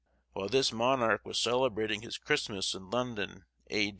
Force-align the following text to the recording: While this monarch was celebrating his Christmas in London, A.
While 0.33 0.49
this 0.49 0.71
monarch 0.73 1.23
was 1.27 1.37
celebrating 1.39 2.01
his 2.01 2.17
Christmas 2.17 2.73
in 2.73 2.89
London, 2.89 3.45
A. 3.69 3.89